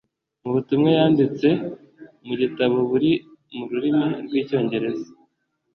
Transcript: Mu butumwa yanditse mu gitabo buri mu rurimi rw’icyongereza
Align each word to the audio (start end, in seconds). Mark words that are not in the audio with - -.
Mu 0.41 0.49
butumwa 0.55 0.89
yanditse 0.97 1.47
mu 2.25 2.33
gitabo 2.41 2.77
buri 2.91 3.11
mu 3.55 3.63
rurimi 3.69 4.05
rw’icyongereza 4.25 5.07